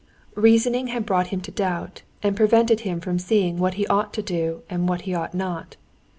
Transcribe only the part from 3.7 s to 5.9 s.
he ought to do and what he ought not.